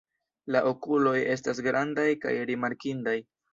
[0.55, 3.19] La okuloj estas grandaj kaj rimarkindaj.